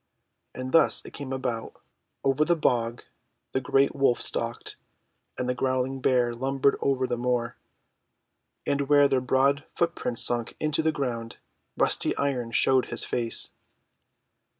[0.55, 1.79] And thus it came about:—
[2.23, 3.03] Over the bog
[3.51, 4.75] the great WTolf stalked,
[5.37, 7.55] and the growling Bear lumbered over the moor.
[8.65, 11.37] And where their broad footprints sunk into the ground,
[11.77, 13.51] rusty Iron showed his face.